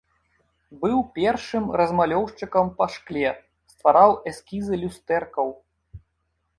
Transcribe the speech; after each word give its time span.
Быў 0.85 0.97
першым 1.17 1.63
размалёўшчыкам 1.81 2.73
па 2.81 2.85
шкле, 2.97 3.29
ствараў 3.75 4.11
эскізы 4.33 4.75
люстэркаў. 4.85 5.47